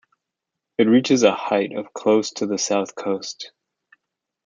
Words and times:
It 0.79 0.85
reaches 0.87 1.21
a 1.21 1.31
height 1.31 1.73
of 1.73 1.93
close 1.93 2.31
to 2.31 2.47
the 2.47 2.57
south 2.57 2.95
coast. 2.95 3.51